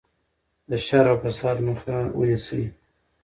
د 0.69 0.71
شر 0.85 1.05
او 1.11 1.17
فساد 1.23 1.57
مخه 1.67 1.95
ونیسئ. 2.17 2.63